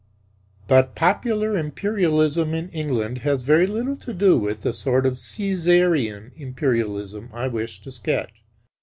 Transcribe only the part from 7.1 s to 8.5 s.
I wish to sketch.